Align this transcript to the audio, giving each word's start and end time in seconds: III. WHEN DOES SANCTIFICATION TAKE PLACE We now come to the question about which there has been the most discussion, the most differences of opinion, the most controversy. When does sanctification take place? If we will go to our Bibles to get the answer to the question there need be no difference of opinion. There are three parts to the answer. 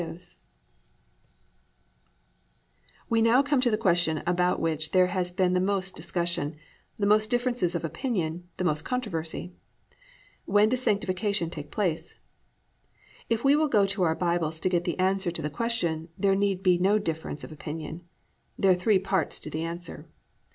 III. 0.01 0.07
WHEN 0.07 0.15
DOES 0.15 0.23
SANCTIFICATION 0.23 0.45
TAKE 3.05 3.05
PLACE 3.05 3.05
We 3.07 3.21
now 3.21 3.43
come 3.43 3.61
to 3.61 3.69
the 3.69 3.77
question 3.77 4.23
about 4.25 4.59
which 4.59 4.91
there 4.93 5.07
has 5.13 5.31
been 5.31 5.53
the 5.53 5.61
most 5.61 5.95
discussion, 5.95 6.55
the 6.97 7.05
most 7.05 7.29
differences 7.29 7.75
of 7.75 7.85
opinion, 7.85 8.49
the 8.57 8.63
most 8.63 8.81
controversy. 8.83 9.53
When 10.45 10.69
does 10.69 10.81
sanctification 10.81 11.51
take 11.51 11.69
place? 11.69 12.15
If 13.29 13.43
we 13.43 13.55
will 13.55 13.69
go 13.69 13.85
to 13.85 14.01
our 14.01 14.15
Bibles 14.15 14.59
to 14.61 14.69
get 14.69 14.85
the 14.85 14.97
answer 14.97 15.29
to 15.29 15.41
the 15.43 15.51
question 15.51 16.09
there 16.17 16.33
need 16.33 16.63
be 16.63 16.79
no 16.79 16.97
difference 16.97 17.43
of 17.43 17.51
opinion. 17.51 18.01
There 18.57 18.71
are 18.71 18.73
three 18.73 18.97
parts 18.97 19.39
to 19.41 19.51
the 19.51 19.61
answer. 19.61 20.07